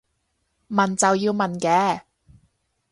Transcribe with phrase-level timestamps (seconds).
[0.69, 2.01] 問就要問嘅